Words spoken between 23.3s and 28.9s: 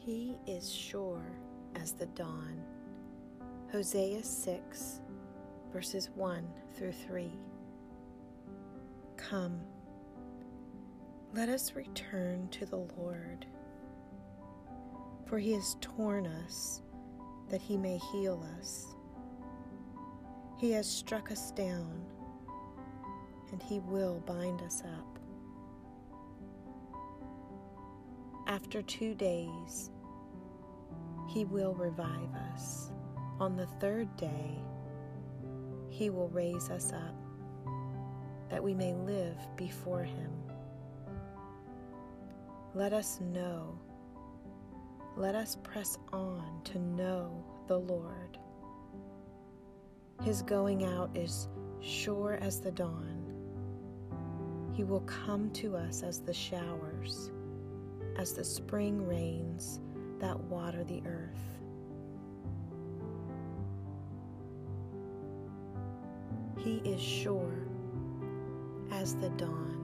and he will bind us up. After